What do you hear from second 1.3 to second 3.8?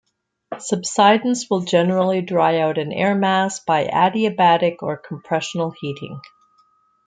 will generally dry out an air mass